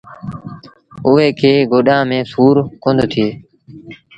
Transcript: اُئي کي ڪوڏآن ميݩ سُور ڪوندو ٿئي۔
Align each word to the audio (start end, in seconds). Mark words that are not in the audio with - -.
اُئي 1.05 1.29
کي 1.39 1.51
ڪوڏآن 1.71 2.01
ميݩ 2.09 2.27
سُور 2.31 2.55
ڪوندو 2.81 3.05
ٿئي۔ 3.11 3.29